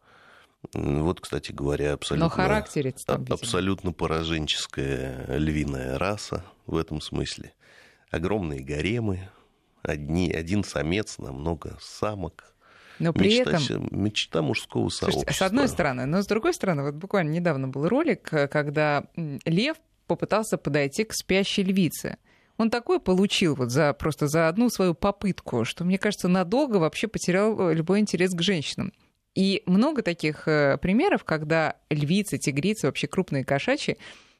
[0.73, 7.53] Вот, кстати говоря, абсолютно, Но характер там, абсолютно пораженческая львиная раса в этом смысле.
[8.11, 9.29] Огромные гаремы,
[9.85, 12.55] одни, один самец на много самок.
[12.99, 13.87] Но при мечта, этом...
[13.91, 15.11] Мечта мужского сообщества.
[15.11, 19.05] Слушайте, с одной стороны, но с другой стороны, вот буквально недавно был ролик, когда
[19.45, 22.17] лев попытался подойти к спящей львице.
[22.57, 27.07] Он такой получил вот за, просто за одну свою попытку, что, мне кажется, надолго вообще
[27.07, 28.93] потерял э, любой интерес к женщинам.
[29.33, 33.97] И много таких э, примеров, когда львицы, тигрицы, вообще крупные кошачьи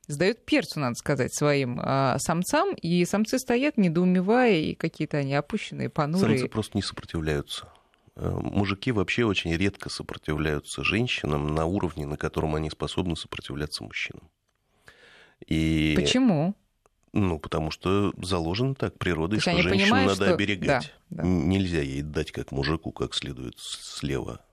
[0.08, 5.90] сдают перцу, надо сказать, своим э, самцам, и самцы стоят, недоумевая, и какие-то они опущенные,
[5.90, 6.40] понурые.
[6.40, 7.68] Самцы просто не сопротивляются.
[8.16, 14.30] Э, мужики вообще очень редко сопротивляются женщинам на уровне, на котором они способны сопротивляться мужчинам.
[15.48, 15.94] И...
[15.96, 16.56] Почему?
[17.12, 20.34] Ну, потому что заложено так природой, что женщину надо что...
[20.34, 20.94] оберегать.
[21.10, 21.24] Да, да.
[21.24, 24.46] Нельзя ей дать как мужику, как следует слева,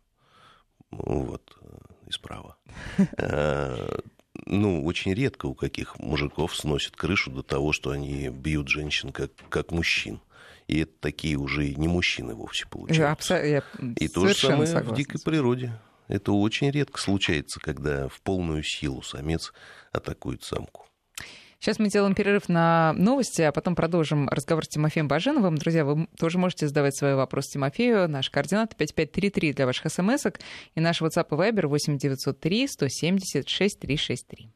[0.91, 1.59] вот,
[2.07, 2.57] и справа.
[4.45, 9.31] Ну, очень редко у каких мужиков сносит крышу до того, что они бьют женщин как,
[9.49, 10.21] как мужчин.
[10.67, 13.35] И это такие уже не мужчины вовсе получаются.
[13.35, 13.63] Я
[13.99, 15.73] и то же самое в дикой природе.
[16.09, 19.53] Это очень редко случается, когда в полную силу самец
[19.93, 20.87] атакует самку.
[21.63, 25.57] Сейчас мы делаем перерыв на новости, а потом продолжим разговор с Тимофеем Баженовым.
[25.57, 28.09] Друзья, вы тоже можете задавать свои вопросы Тимофею.
[28.09, 30.27] Наш координат 5533 для ваших смс
[30.75, 34.51] и наш WhatsApp и Viber 8903 170 6363.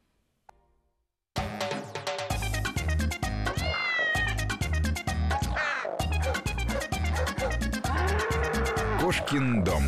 [9.01, 9.85] Кошкин дом.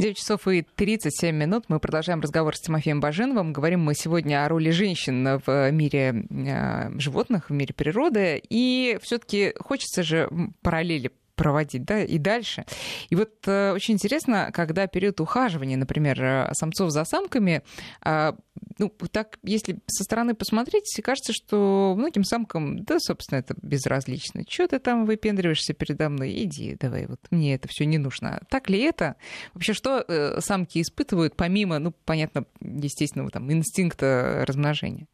[0.00, 1.66] 9 часов и 37 минут.
[1.68, 3.52] Мы продолжаем разговор с Тимофеем Баженовым.
[3.52, 8.42] Говорим мы сегодня о роли женщин в мире э, животных, в мире природы.
[8.48, 10.28] И все-таки хочется же
[10.62, 12.64] параллели проводить, да, и дальше.
[13.10, 17.62] И вот э, очень интересно, когда период ухаживания, например, э, самцов за самками,
[18.04, 18.32] э,
[18.78, 24.44] ну, так, если со стороны посмотреть, кажется, что многим самкам, да, собственно, это безразлично.
[24.44, 26.32] Чего ты там выпендриваешься передо мной?
[26.44, 28.40] Иди, давай, вот мне это все не нужно.
[28.48, 29.16] Так ли это?
[29.54, 35.06] Вообще, что э, самки испытывают, помимо, ну, понятно, естественного там инстинкта размножения?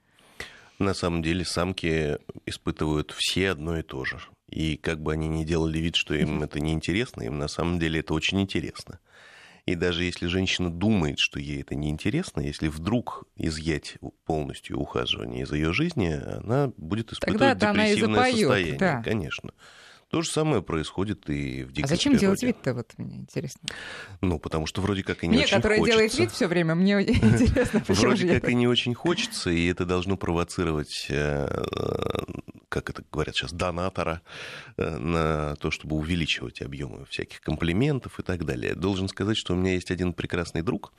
[0.78, 4.18] На самом деле самки испытывают все одно и то же.
[4.50, 8.00] И как бы они ни делали вид, что им это неинтересно, им на самом деле
[8.00, 8.98] это очень интересно.
[9.66, 15.52] И даже если женщина думает, что ей это неинтересно, если вдруг изъять полностью ухаживание из
[15.52, 19.02] ее жизни, она будет испытывать Тогда депрессивное состояние, да.
[19.02, 19.52] конечно.
[20.11, 22.27] То же самое происходит и в дикой А зачем природе.
[22.27, 23.68] делать вид-то, вот мне интересно?
[24.20, 25.96] Ну, потому что вроде как и не мне, очень которая хочется.
[25.96, 29.85] делает вид все время, мне интересно, почему Вроде как и не очень хочется, и это
[29.85, 31.49] должно провоцировать, э,
[32.68, 34.20] как это говорят сейчас, донатора
[34.77, 38.75] э, на то, чтобы увеличивать объемы всяких комплиментов и так далее.
[38.75, 40.92] Должен сказать, что у меня есть один прекрасный друг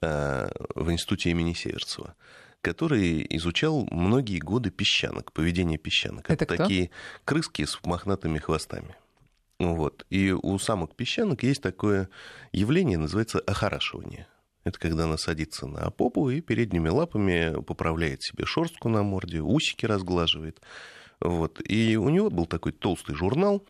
[0.00, 2.16] э, в институте имени Северцева,
[2.62, 6.30] который изучал многие годы песчанок, поведение песчанок.
[6.30, 6.90] Это, Это такие
[7.24, 8.96] крыски с мохнатыми хвостами.
[9.58, 10.06] Вот.
[10.10, 12.08] И у самок песчанок есть такое
[12.52, 14.26] явление, называется охорашивание.
[14.64, 19.86] Это когда она садится на попу и передними лапами поправляет себе шерстку на морде, усики
[19.86, 20.60] разглаживает.
[21.20, 21.60] Вот.
[21.66, 23.66] И у него был такой толстый журнал,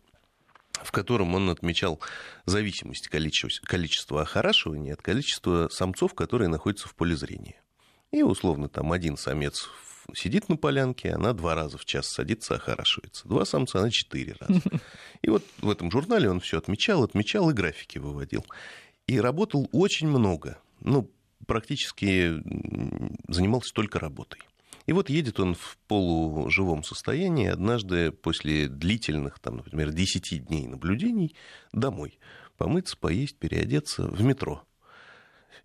[0.73, 1.99] в котором он отмечал
[2.45, 7.61] зависимость количества, количества охорашивания от количества самцов, которые находятся в поле зрения.
[8.11, 9.69] И условно там один самец
[10.13, 13.27] сидит на полянке, она два раза в час садится, охорашивается.
[13.27, 14.61] Два самца, она четыре раза.
[15.21, 18.45] И вот в этом журнале он все отмечал, отмечал и графики выводил.
[19.07, 20.57] И работал очень много.
[20.81, 21.09] Ну,
[21.45, 22.33] практически
[23.27, 24.41] занимался только работой.
[24.87, 31.35] И вот едет он в полуживом состоянии однажды после длительных, там, например, 10 дней наблюдений
[31.71, 32.19] домой.
[32.57, 34.63] Помыться, поесть, переодеться в метро.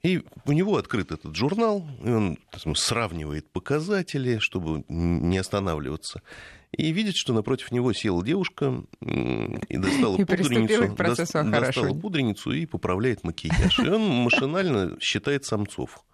[0.06, 2.38] И у него открыт этот журнал, и он
[2.76, 6.22] сравнивает показатели, чтобы не останавливаться.
[6.70, 12.66] и видит, что напротив него села девушка и достала и пудреницу, до, достала пудреницу и
[12.66, 13.80] поправляет макияж.
[13.80, 16.04] И он машинально считает самцов.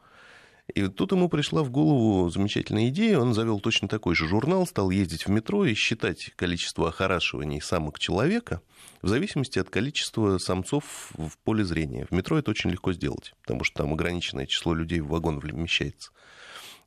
[0.75, 3.18] И тут ему пришла в голову замечательная идея.
[3.18, 7.98] Он завел точно такой же журнал, стал ездить в метро и считать количество охорашиваний самок
[7.98, 8.62] человека
[9.03, 12.07] в зависимости от количества самцов в поле зрения.
[12.07, 16.12] В метро это очень легко сделать, потому что там ограниченное число людей в вагон вмещается.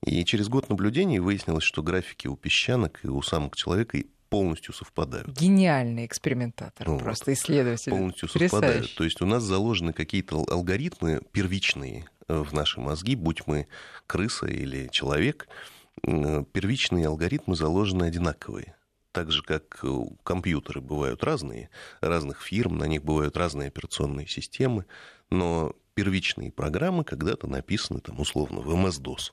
[0.06, 5.30] И через год наблюдений выяснилось, что графики у песчанок и у самок человека полностью совпадают.
[5.30, 7.02] Гениальный экспериментатор, вот.
[7.02, 7.92] просто исследователь.
[7.92, 8.94] Полностью совпадают.
[8.96, 13.68] То есть у нас заложены какие-то алгоритмы первичные в наши мозги, будь мы
[14.08, 15.48] крыса или человек,
[16.04, 18.76] первичные алгоритмы заложены одинаковые.
[19.12, 19.84] Так же, как
[20.24, 21.70] компьютеры бывают разные,
[22.02, 24.86] разных фирм, на них бывают разные операционные системы,
[25.30, 29.32] но первичные программы когда-то написаны, там, условно, в MS-DOS.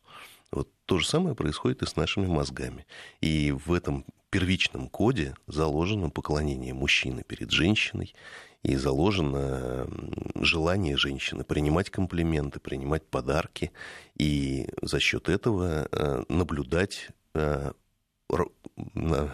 [0.53, 2.87] Вот то же самое происходит и с нашими мозгами.
[3.21, 8.15] И в этом первичном коде заложено поклонение мужчины перед женщиной,
[8.63, 9.89] и заложено
[10.37, 13.73] желание женщины принимать комплименты, принимать подарки,
[14.17, 17.73] и за счет этого э, наблюдать э,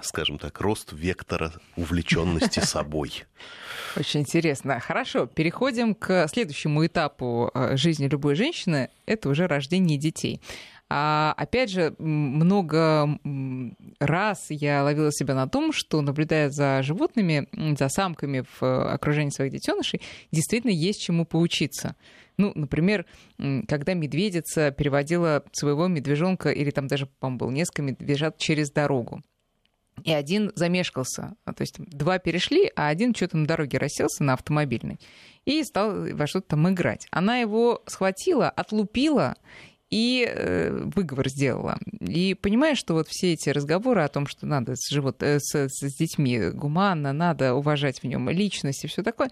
[0.03, 3.27] скажем так, рост вектора увлеченности собой.
[3.97, 4.81] Очень интересно.
[4.81, 8.91] Хорошо, переходим к следующему этапу э, жизни любой женщины.
[9.07, 10.41] Это уже рождение детей.
[10.91, 13.19] А, опять же, много
[14.01, 17.47] раз я ловила себя на том, что, наблюдая за животными,
[17.77, 20.01] за самками в окружении своих детенышей,
[20.33, 21.95] действительно есть чему поучиться.
[22.39, 23.05] Ну, например,
[23.69, 29.23] когда медведица переводила своего медвежонка, или там даже, по-моему, был несколько медвежат через дорогу.
[30.05, 31.35] И один замешкался.
[31.45, 35.01] То есть два перешли, а один что-то на дороге расселся на автомобильной
[35.45, 37.09] и стал во что-то там играть.
[37.11, 39.35] Она его схватила, отлупила
[39.91, 41.79] и э, выговор сделала.
[42.01, 45.69] И понимаешь, что вот все эти разговоры о том, что надо с, живот, э, с,
[45.69, 49.31] с детьми гуманно, надо уважать в нем личность и все такое,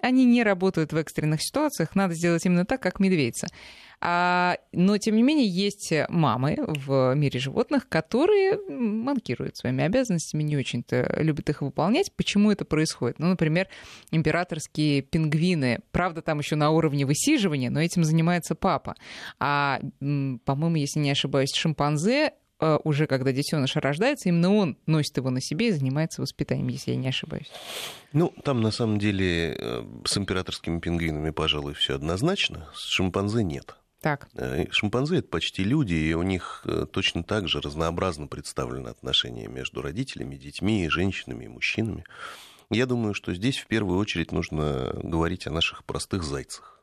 [0.00, 3.48] они не работают в экстренных ситуациях, надо сделать именно так, как медведица.
[4.00, 10.56] А, но, тем не менее, есть мамы в мире животных, которые манкируют своими обязанностями, не
[10.56, 12.12] очень-то любят их выполнять.
[12.14, 13.18] Почему это происходит?
[13.18, 13.68] Ну, например,
[14.10, 15.80] императорские пингвины.
[15.92, 18.94] Правда, там еще на уровне высиживания, но этим занимается папа.
[19.38, 22.32] А, по-моему, если не ошибаюсь, шимпанзе
[22.84, 26.96] уже когда детеныш рождается, именно он носит его на себе и занимается воспитанием, если я
[26.96, 27.50] не ошибаюсь.
[28.12, 33.76] Ну, там на самом деле э, с императорскими пингвинами, пожалуй, все однозначно, с шимпанзе нет.
[34.00, 34.28] Так.
[34.34, 39.48] Э, шимпанзе это почти люди, и у них э, точно так же разнообразно представлены отношения
[39.48, 42.04] между родителями, детьми, женщинами и мужчинами.
[42.70, 46.80] Я думаю, что здесь в первую очередь нужно говорить о наших простых зайцах.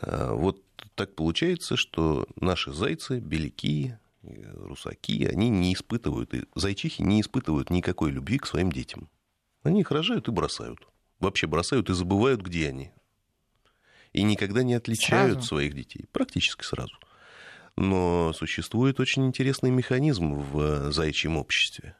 [0.00, 0.62] Э, вот
[0.94, 3.94] так получается, что наши зайцы, беляки,
[4.54, 9.08] русаки, они не испытывают, и зайчихи не испытывают никакой любви к своим детям.
[9.62, 10.86] Они их рожают и бросают.
[11.18, 12.92] Вообще бросают и забывают, где они
[14.16, 15.48] и никогда не отличают сразу.
[15.48, 16.06] своих детей.
[16.10, 16.94] Практически сразу.
[17.76, 21.96] Но существует очень интересный механизм в э, зайчьем обществе.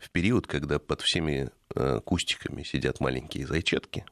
[0.00, 4.06] В период, когда под всеми э, кустиками сидят маленькие зайчатки,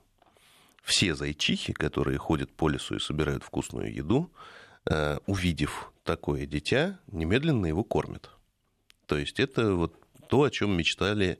[0.82, 4.30] все зайчихи, которые ходят по лесу и собирают вкусную еду,
[5.26, 8.30] увидев такое дитя, немедленно его кормят.
[9.06, 9.94] То есть это вот
[10.28, 11.38] то, о чем мечтали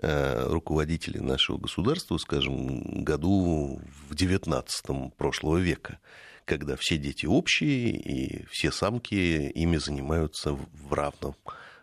[0.00, 5.98] Э, руководители нашего государства, скажем, году в 19 прошлого века,
[6.44, 11.34] когда все дети общие и все самки ими занимаются в, равном,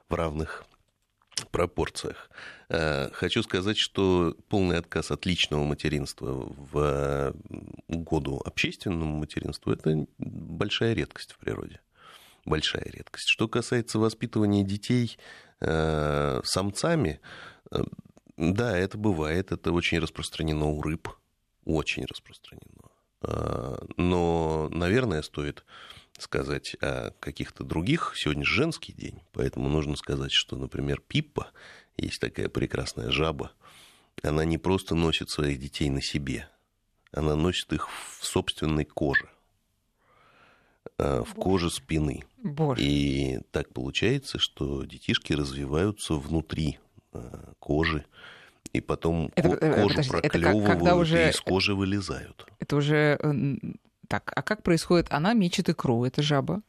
[0.07, 0.63] в равных
[1.51, 2.29] пропорциях.
[2.69, 7.35] Э, хочу сказать, что полный отказ от личного материнства в
[7.87, 11.79] угоду общественному материнству– это большая редкость в природе.
[12.45, 13.27] Большая редкость.
[13.27, 15.17] Что касается воспитывания детей
[15.61, 17.19] э, самцами,
[18.37, 21.09] да, это бывает, это очень распространено у рыб,
[21.63, 22.91] очень распространено.
[23.97, 25.65] Но, наверное, стоит
[26.17, 28.13] сказать о каких-то других.
[28.15, 31.51] Сегодня женский день, поэтому нужно сказать, что, например, Пиппа,
[31.97, 33.51] есть такая прекрасная жаба,
[34.23, 36.49] она не просто носит своих детей на себе,
[37.11, 39.29] она носит их в собственной коже,
[40.97, 42.23] а, в коже спины.
[42.37, 42.81] Боже.
[42.81, 46.79] И так получается, что детишки развиваются внутри
[47.11, 48.05] а, кожи,
[48.73, 51.27] и потом это, э, кожу подожди, проклевывают это как, уже...
[51.27, 52.45] и из кожи вылезают.
[52.59, 53.17] Это уже...
[54.07, 55.07] Так, а как происходит?
[55.09, 56.61] Она мечет икру, это жаба?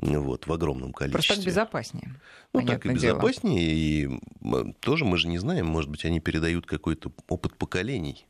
[0.00, 1.28] вот, в огромном количестве.
[1.28, 2.20] Просто так безопаснее.
[2.52, 4.08] Ну, так и безопаснее.
[4.40, 4.64] Дело.
[4.64, 8.26] И тоже мы же не знаем, может быть, они передают какой-то опыт поколений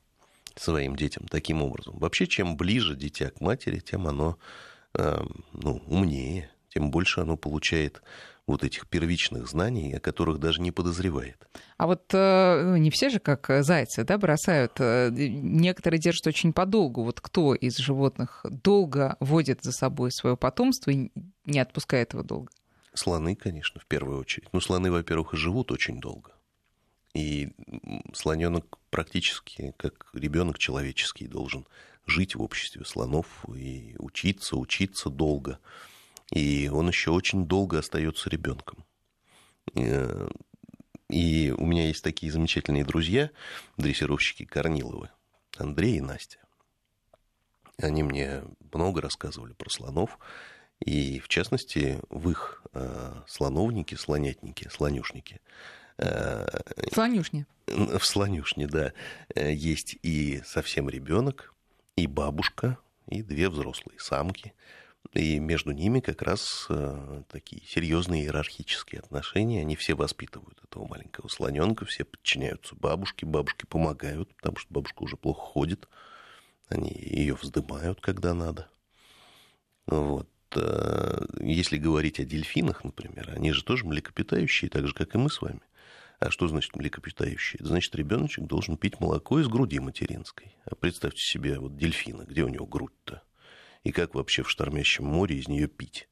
[0.57, 1.99] своим детям таким образом.
[1.99, 4.39] Вообще, чем ближе дитя к матери, тем оно
[4.95, 8.03] э, ну, умнее, тем больше оно получает
[8.47, 11.37] вот этих первичных знаний, о которых даже не подозревает.
[11.77, 14.73] А вот э, ну, не все же как зайцы, да, бросают.
[14.79, 17.05] Э, некоторые держат очень подолгу.
[17.05, 21.11] Вот кто из животных долго водит за собой свое потомство и
[21.45, 22.53] не отпускает его долго?
[22.95, 24.49] Слоны, конечно, в первую очередь.
[24.53, 26.33] Ну, слоны, во-первых, живут очень долго.
[27.15, 27.53] И
[28.13, 31.67] слоненок практически как ребенок человеческий должен
[32.07, 35.59] жить в обществе слонов и учиться, учиться долго.
[36.33, 38.85] И он еще очень долго остается ребенком.
[39.75, 40.29] Э,
[41.09, 43.31] и у меня есть такие замечательные друзья,
[43.77, 45.11] дрессировщики Корниловы,
[45.57, 46.39] Андрей и Настя.
[47.79, 50.19] Они мне много рассказывали про слонов,
[50.81, 55.41] и в частности в их э, слоновнике, слонятнике, слонюшнике.
[55.99, 56.47] Э,
[56.93, 57.47] Слонюшне.
[57.67, 58.93] В слонюшне, да,
[59.37, 61.55] есть и совсем ребенок,
[61.97, 64.53] и бабушка, и две взрослые самки–
[65.13, 69.61] и между ними как раз э, такие серьезные иерархические отношения.
[69.61, 75.17] Они все воспитывают этого маленького слоненка, все подчиняются бабушке, бабушке помогают, потому что бабушка уже
[75.17, 75.89] плохо ходит.
[76.69, 78.69] Они ее вздымают, когда надо.
[79.87, 80.29] Вот.
[80.57, 85.31] Э, если говорить о дельфинах, например, они же тоже млекопитающие, так же, как и мы
[85.31, 85.61] с вами.
[86.19, 87.65] А что значит млекопитающие?
[87.65, 90.55] Значит, ребеночек должен пить молоко из груди материнской.
[90.67, 93.23] А представьте себе вот дельфина, где у него грудь-то?
[93.85, 96.09] и как вообще в штормящем море из нее пить,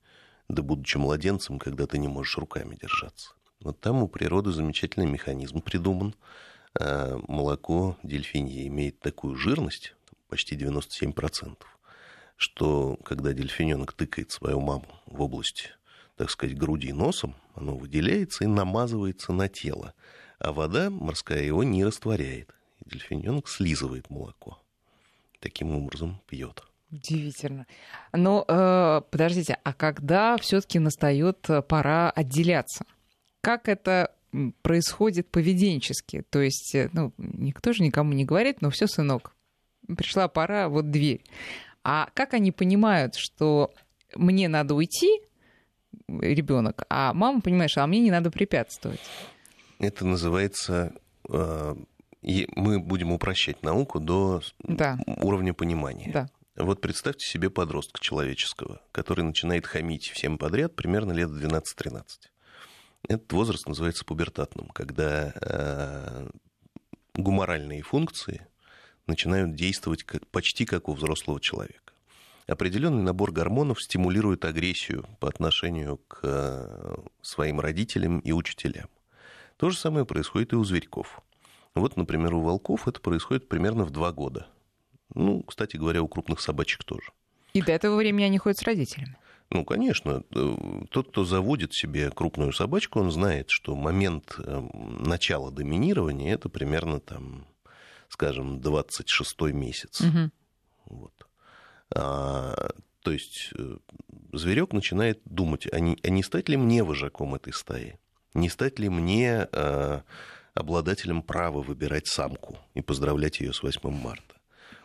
[0.48, 3.32] да будучи младенцем, когда ты не можешь руками держаться.
[3.60, 6.14] Вот там у природы замечательный механизм придуман.
[6.78, 9.94] А молоко дельфинье имеет такую жирность,
[10.28, 11.56] почти 97%,
[12.38, 15.72] что когда дельфиненок тыкает свою маму в область,
[16.16, 19.92] так сказать, груди носом, оно выделяется и намазывается на тело,
[20.38, 22.54] а вода морская его не растворяет.
[22.84, 24.62] И дельфиненок слизывает молоко.
[25.40, 26.62] Таким образом пьет.
[26.92, 27.66] Удивительно.
[28.12, 32.86] Но э, подождите, а когда все-таки настает э, пора отделяться?
[33.40, 34.14] Как это
[34.62, 36.22] происходит поведенчески?
[36.30, 39.34] То есть, э, ну, никто же никому не говорит, но все, сынок,
[39.96, 41.22] пришла пора, вот дверь.
[41.90, 43.72] А как они понимают, что
[44.14, 45.22] мне надо уйти,
[46.06, 49.00] ребенок, а мама понимает, что а мне не надо препятствовать?
[49.78, 50.92] Это называется
[51.30, 51.74] э,
[52.56, 54.98] мы будем упрощать науку до да.
[55.06, 56.10] уровня понимания.
[56.12, 56.28] Да.
[56.56, 62.02] Вот представьте себе подростка человеческого, который начинает хамить всем подряд примерно лет 12-13.
[63.08, 66.28] Этот возраст называется пубертатным, когда э,
[67.14, 68.46] гуморальные функции
[69.08, 71.92] начинают действовать как, почти как у взрослого человека.
[72.46, 78.88] Определенный набор гормонов стимулирует агрессию по отношению к э, своим родителям и учителям.
[79.56, 81.20] То же самое происходит и у зверьков.
[81.74, 84.46] Вот, например, у волков это происходит примерно в два года–
[85.14, 87.12] ну, кстати говоря, у крупных собачек тоже.
[87.54, 89.16] И до этого времени они ходят с родителями?
[89.50, 90.22] Ну, конечно.
[90.34, 90.56] Э,
[90.90, 94.68] тот, кто заводит себе крупную собачку, он знает, что момент э,
[95.00, 97.46] начала доминирования это примерно там,
[98.08, 100.00] скажем, 26-й месяц.
[100.00, 100.30] Угу.
[100.86, 101.26] Вот.
[101.94, 102.70] А,
[103.02, 103.76] то есть э,
[104.32, 107.98] зверек начинает думать, а не, а не стать ли мне вожаком этой стаи?
[108.34, 110.02] Не стать ли мне а,
[110.54, 114.38] обладателем права выбирать самку и поздравлять ее с 8 марта?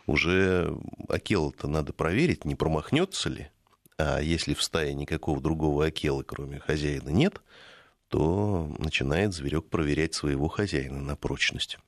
[0.06, 0.76] уже
[1.08, 3.50] акела-то надо проверить, не промахнется ли.
[3.96, 7.40] А если в стае никакого другого акела, кроме хозяина, нет,
[8.08, 11.78] то начинает зверек проверять своего хозяина на прочность.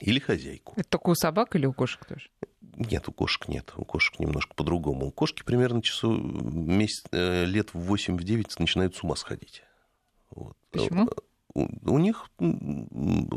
[0.00, 0.74] Или хозяйку.
[0.76, 2.30] Это только у собак или у кошек тоже?
[2.76, 3.72] Нет, у кошек нет.
[3.76, 5.06] У кошек немножко по-другому.
[5.06, 9.62] У кошки примерно часу, месяц, э, лет в 8-9 начинают с ума сходить.
[10.30, 10.56] Вот.
[10.70, 11.08] Почему?
[11.54, 12.30] У них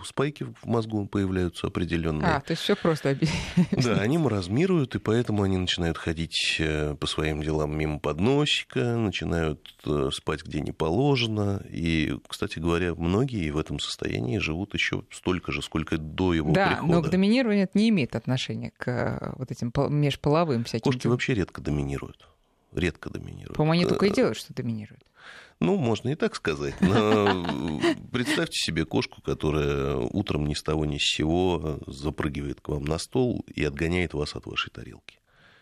[0.06, 2.28] спайки в мозгу появляются определенные.
[2.28, 3.18] А, то есть все просто
[3.72, 9.76] Да, они маразмируют, и поэтому они начинают ходить э, по своим делам мимо подносчика, начинают
[9.86, 11.64] э, спать где не положено.
[11.70, 16.68] И, кстати говоря, многие в этом состоянии живут еще столько же, сколько до его да,
[16.68, 16.88] прихода.
[16.88, 20.92] Да, но к доминированию это не имеет отношения к э, вот этим межполовым всяким.
[20.92, 22.28] Кошки вообще редко доминируют.
[22.74, 23.56] Редко доминируют.
[23.56, 25.04] По-моему, они только и делают, что доминируют.
[25.60, 26.76] Ну, можно и так сказать.
[26.82, 27.46] Но
[28.12, 32.98] представьте себе кошку, которая утром ни с того ни с сего запрыгивает к вам на
[32.98, 35.20] стол и отгоняет вас от вашей тарелки.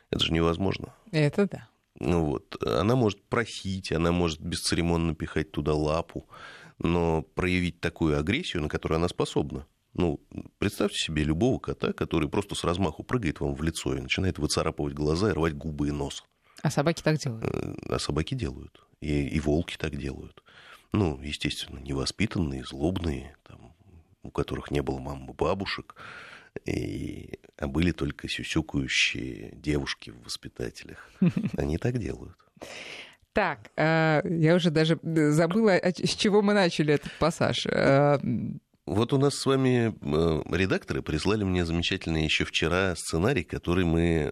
[0.10, 0.94] Это же невозможно.
[1.12, 1.68] Это да.
[2.00, 6.28] Ну вот, она может просить, она может бесцеремонно пихать туда лапу,
[6.80, 10.22] но проявить такую агрессию, на которую она способна, ну,
[10.58, 14.94] представьте себе любого кота, который просто с размаху прыгает вам в лицо и начинает выцарапывать
[14.94, 16.24] глаза и рвать губы и нос.
[16.64, 17.46] А собаки так делают?
[17.90, 18.82] А собаки делают.
[19.02, 20.44] И, и волки так делают.
[20.94, 23.74] Ну, естественно, невоспитанные, злобные, там,
[24.24, 25.96] у которых не было мам и бабушек,
[26.66, 31.10] и, а были только сюсюкающие девушки в воспитателях.
[31.58, 32.36] Они так делают.
[33.34, 37.66] Так, э, я уже даже забыла, с чего мы начали этот пассаж.
[38.88, 43.86] Э, вот у нас с вами э, редакторы прислали мне замечательный еще вчера сценарий, который
[43.86, 44.32] мы...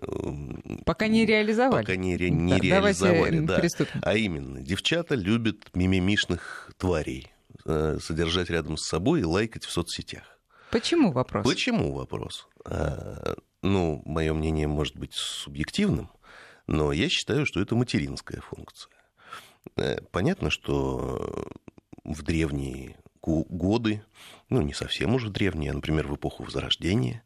[0.86, 1.84] Пока не реализовали.
[1.84, 3.60] Пока не, ре, не реализовали, да.
[3.60, 4.02] Приступим.
[4.04, 7.28] А именно, девчата любят мимимишных тварей
[7.66, 10.40] содержать рядом с собой и лайкать в соцсетях.
[10.72, 11.46] Почему вопрос?
[11.46, 12.48] Почему вопрос?
[12.66, 16.10] А, ну, мое мнение может быть субъективным,
[16.68, 18.94] но я считаю, что это материнская функция.
[19.76, 21.48] Э, понятно, что
[22.04, 24.04] в древние годы,
[24.50, 27.24] ну, не совсем уже древние, а, например, в эпоху Возрождения,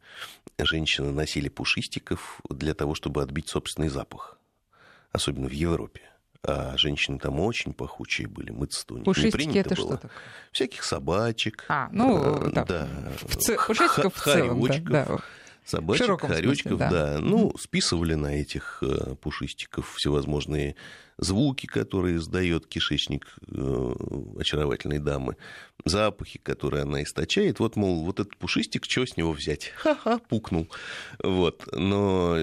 [0.58, 4.38] женщины носили пушистиков для того, чтобы отбить собственный запах,
[5.12, 6.02] особенно в Европе.
[6.46, 9.86] А женщины там очень пахучие были, мыться-то у них Пушистики не принято это было.
[9.86, 10.22] что такое?
[10.52, 11.64] Всяких собачек.
[11.68, 12.64] А, ну, а, да.
[12.64, 12.88] да.
[13.22, 13.56] В ц...
[13.66, 15.18] Пушистиков в целом, да, да
[15.64, 16.90] собачек, хоречков, да.
[16.90, 17.18] да.
[17.20, 20.76] Ну, списывали на этих э, пушистиков всевозможные
[21.16, 23.94] звуки, которые издает кишечник э,
[24.38, 25.36] очаровательной дамы,
[25.84, 27.60] запахи, которые она источает.
[27.60, 29.72] Вот, мол, вот этот пушистик, что с него взять?
[29.76, 30.68] Ха-ха, пукнул.
[31.22, 31.68] Вот.
[31.72, 32.38] Но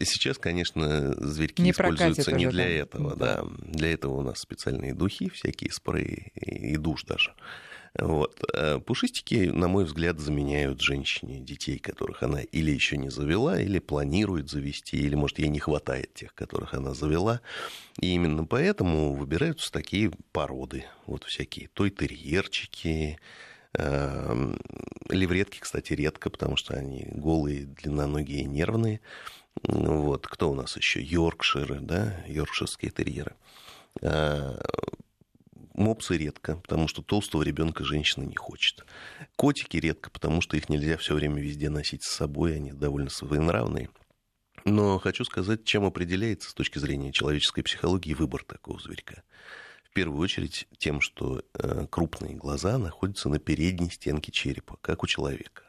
[0.00, 2.70] сейчас, конечно, зверьки не используются не для да.
[2.70, 3.16] этого.
[3.16, 3.42] Да.
[3.42, 3.48] да.
[3.58, 7.34] Для этого у нас специальные духи, всякие спреи и душ даже.
[7.98, 8.42] Вот.
[8.52, 13.78] А пушистики, на мой взгляд, заменяют женщине детей, которых она или еще не завела, или
[13.78, 17.40] планирует завести, или, может, ей не хватает тех, которых она завела.
[18.00, 23.18] И именно поэтому выбираются такие породы, вот всякие той-терьерчики,
[23.74, 24.58] эм,
[25.10, 29.00] Левретки, кстати, редко, потому что они голые, длинноногие нервные.
[29.62, 30.26] Вот.
[30.26, 31.00] Кто у нас еще?
[31.00, 33.36] Йоркширы, да, йоркширские терьеры.
[35.74, 38.84] Мопсы редко, потому что толстого ребенка женщина не хочет.
[39.34, 43.90] Котики редко, потому что их нельзя все время везде носить с собой, они довольно своенравные.
[44.64, 49.24] Но хочу сказать, чем определяется с точки зрения человеческой психологии выбор такого зверька.
[49.82, 55.06] В первую очередь тем, что э, крупные глаза находятся на передней стенке черепа, как у
[55.08, 55.64] человека.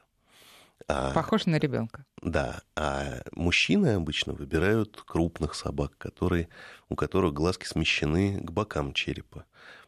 [0.87, 2.05] А, Похож на ребенка.
[2.21, 6.47] Да, а мужчины обычно выбирают крупных собак, которые,
[6.89, 9.45] у которых глазки смещены к бокам черепа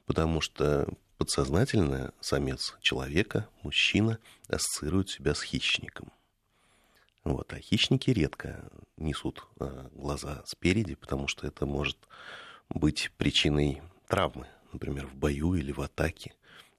[0.08, 0.88] потому что
[1.18, 6.12] подсознательно самец человека, мужчина, ассоциирует себя с хищником.
[7.24, 7.52] Вот.
[7.54, 8.64] А хищники редко
[8.96, 11.98] несут а, глаза спереди, потому что это может
[12.70, 16.34] быть причиной травмы, например, в бою или в атаке.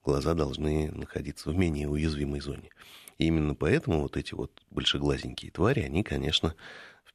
[0.04, 2.70] Глаза должны находиться в менее уязвимой зоне.
[3.18, 6.54] И именно поэтому вот эти вот большеглазенькие твари, они, конечно,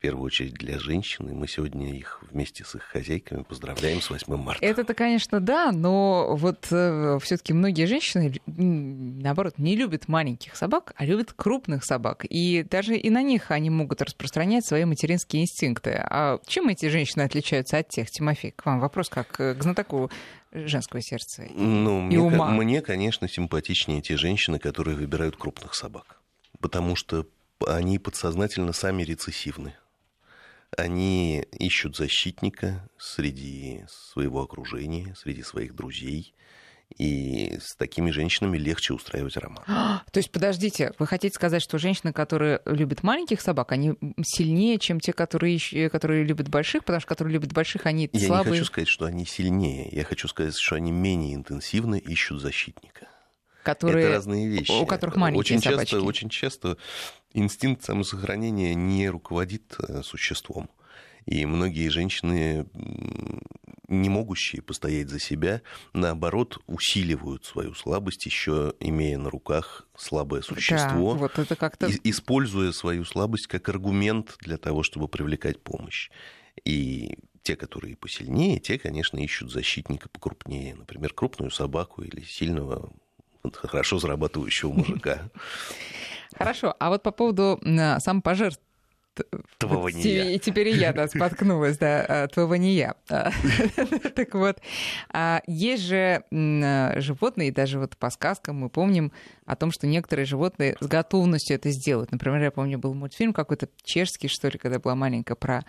[0.04, 4.36] первую очередь для женщин, и мы сегодня их вместе с их хозяйками поздравляем с 8
[4.36, 4.64] марта.
[4.64, 11.06] Это-то, конечно, да, но вот э, все-таки многие женщины, наоборот, не любят маленьких собак, а
[11.06, 12.26] любят крупных собак.
[12.30, 15.92] И даже и на них они могут распространять свои материнские инстинкты.
[16.04, 18.12] А чем эти женщины отличаются от тех?
[18.12, 20.12] Тимофей, к вам вопрос как к знатоку
[20.52, 22.50] женского сердца ну, и мне, ума.
[22.52, 26.20] Мне, конечно, симпатичнее те женщины, которые выбирают крупных собак.
[26.60, 27.26] Потому что
[27.66, 29.76] они подсознательно сами рецессивны
[30.78, 36.34] они ищут защитника среди своего окружения, среди своих друзей.
[36.98, 39.64] И с такими женщинами легче устраивать роман.
[40.12, 43.94] То есть, подождите, вы хотите сказать, что женщины, которые любят маленьких собак, они
[44.24, 48.46] сильнее, чем те, которые, которые любят больших, потому что которые любят больших, они Я слабые?
[48.46, 49.90] Я не хочу сказать, что они сильнее.
[49.92, 53.08] Я хочу сказать, что они менее интенсивно ищут защитника.
[53.64, 54.72] Которые, Это разные вещи.
[54.72, 55.92] У которых маленькие очень собачки.
[55.92, 56.78] часто, очень часто
[57.34, 60.70] инстинкт самосохранения не руководит э, существом.
[61.26, 62.66] И многие женщины,
[63.88, 65.62] не могущие постоять за себя,
[65.94, 71.90] наоборот, усиливают свою слабость, еще имея на руках слабое существо, да, вот это как-то...
[72.04, 76.10] используя свою слабость как аргумент для того, чтобы привлекать помощь.
[76.66, 80.76] И те, которые посильнее, те, конечно, ищут защитника покрупнее.
[80.76, 82.92] Например, крупную собаку или сильного,
[83.52, 85.20] хорошо зарабатывающего мужика.
[86.38, 86.76] Хорошо.
[86.80, 87.60] А вот по поводу
[88.00, 88.60] самопожертв
[89.60, 90.32] Твоего не я.
[90.32, 92.96] И теперь и я, да, споткнулась, да, а, твоего не я.
[93.10, 93.30] А,
[94.16, 94.58] так вот,
[95.12, 99.12] а, есть же животные, даже вот по сказкам мы помним
[99.46, 102.12] о том, что некоторые животные с готовностью это сделают.
[102.12, 105.64] Например, я помню, был мультфильм какой-то чешский, что ли, когда была маленькая, про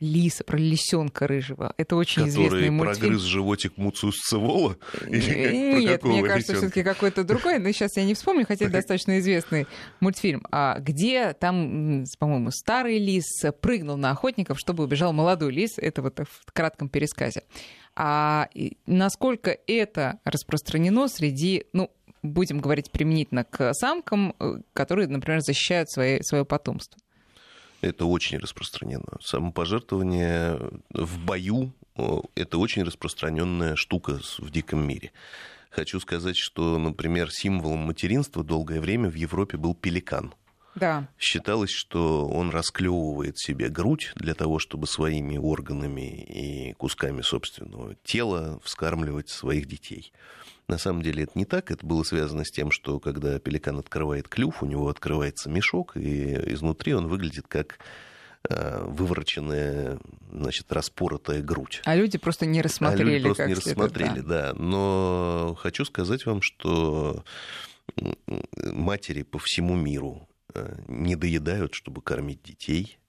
[0.00, 1.74] лиса, про лисенка рыжего.
[1.76, 3.00] Это очень Который известный мультфильм.
[3.00, 4.76] прогрыз животик Муциус Цевола?
[5.06, 9.66] Нет, мне кажется, все-таки какой-то другой, но сейчас я не вспомню, хотя это достаточно известный
[10.00, 10.42] мультфильм.
[10.50, 15.72] А где там, по-моему, старый лис прыгнул на охотников, чтобы убежал молодой лис.
[15.76, 17.42] Это вот в кратком пересказе.
[17.94, 18.48] А
[18.86, 21.90] насколько это распространено среди, ну,
[22.22, 26.99] будем говорить применительно к самкам, э, которые, например, защищают свои, свое потомство?
[27.80, 29.18] Это очень распространено.
[29.22, 30.58] Самопожертвование
[30.90, 31.72] в бою–
[32.34, 35.12] это очень распространенная штука в диком мире.
[35.70, 40.34] Хочу сказать, что, например, символом материнства долгое время в Европе был пеликан.
[40.74, 41.08] Да.
[41.18, 48.60] Считалось, что он расклевывает себе грудь для того, чтобы своими органами и кусками собственного тела
[48.62, 50.12] вскармливать своих детей.
[50.70, 51.72] На самом деле это не так.
[51.72, 56.34] Это было связано с тем, что когда пеликан открывает клюв, у него открывается мешок, и
[56.52, 57.80] изнутри он выглядит как
[58.48, 59.98] э, вывороченная,
[60.30, 61.82] значит, распоротая грудь.
[61.84, 63.10] А люди просто не рассмотрели.
[63.10, 64.52] А люди просто не рассмотрели, да.
[64.52, 64.54] да.
[64.54, 67.24] Но хочу сказать вам, что
[68.56, 73.00] матери по всему миру э, не доедают, чтобы кормить детей.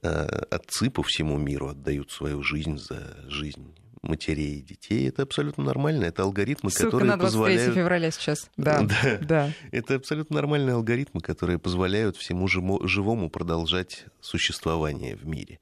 [0.00, 3.74] Э, отцы по всему миру отдают свою жизнь за жизнь
[4.04, 5.08] матерей и детей.
[5.08, 6.04] Это абсолютно нормально.
[6.04, 7.74] Это алгоритмы, Ссылка которые на 23 позволяют...
[7.74, 8.50] февраля сейчас.
[8.56, 9.18] Да, да.
[9.20, 9.52] да.
[9.72, 15.60] Это абсолютно нормальные алгоритмы, которые позволяют всему живому продолжать существование в мире.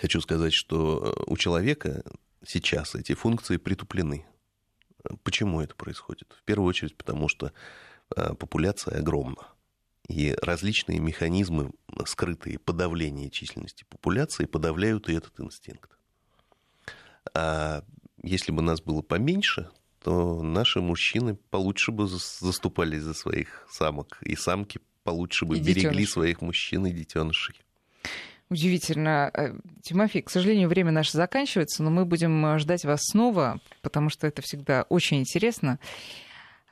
[0.00, 2.02] Хочу сказать, что у человека
[2.46, 4.26] сейчас эти функции притуплены.
[5.22, 6.36] Почему это происходит?
[6.38, 7.52] В первую очередь потому, что
[8.14, 9.48] а, популяция огромна.
[10.08, 11.72] И различные механизмы,
[12.04, 15.90] скрытые подавления численности популяции, подавляют и этот инстинкт.
[17.34, 17.82] А
[18.22, 19.70] если бы нас было поменьше,
[20.02, 25.82] то наши мужчины получше бы заступались за своих самок, и самки получше бы и берегли
[25.82, 26.12] детеныши.
[26.12, 27.60] своих мужчин и детенышей.
[28.48, 29.30] Удивительно.
[29.32, 34.26] Э, Тимофей, к сожалению, время наше заканчивается, но мы будем ждать вас снова, потому что
[34.26, 35.78] это всегда очень интересно.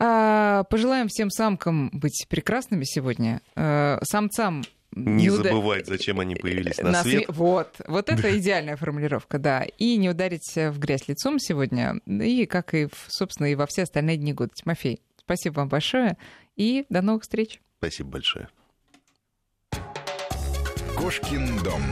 [0.00, 4.62] А, пожелаем всем самкам быть прекрасными сегодня, э, самцам
[4.93, 7.24] не, не забывать, зачем они появились на, на свет.
[7.24, 7.36] свет.
[7.36, 9.64] Вот, вот это идеальная формулировка, да.
[9.78, 14.16] И не ударить в грязь лицом сегодня, и как и, собственно, и во все остальные
[14.16, 14.53] дни года.
[14.55, 16.16] Тимофей, спасибо вам большое,
[16.57, 17.61] и до новых встреч.
[17.78, 18.49] Спасибо большое.
[20.97, 21.82] Кошкин дом.